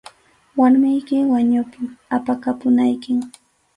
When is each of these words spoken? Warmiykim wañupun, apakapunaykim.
Warmiykim 0.57 1.25
wañupun, 1.33 1.85
apakapunaykim. 2.15 3.17